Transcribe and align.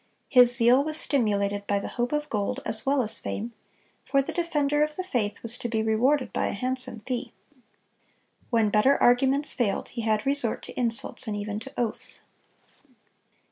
His 0.29 0.55
zeal 0.55 0.83
was 0.83 0.97
stimulated 0.97 1.67
by 1.67 1.77
the 1.77 1.89
hope 1.89 2.11
of 2.11 2.27
gold 2.27 2.59
as 2.65 2.87
well 2.87 3.03
as 3.03 3.19
fame; 3.19 3.53
for 4.03 4.23
the 4.23 4.33
defender 4.33 4.81
of 4.81 4.95
the 4.95 5.03
faith 5.03 5.43
was 5.43 5.59
to 5.59 5.69
be 5.69 5.83
rewarded 5.83 6.33
by 6.33 6.47
a 6.47 6.53
handsome 6.53 7.01
fee. 7.01 7.33
When 8.49 8.71
better 8.71 8.97
arguments 8.97 9.53
failed, 9.53 9.89
he 9.89 10.01
had 10.01 10.25
resort 10.25 10.63
to 10.63 10.73
insults, 10.79 11.27
and 11.27 11.37
even 11.37 11.59
to 11.59 11.73
oaths. 11.77 12.21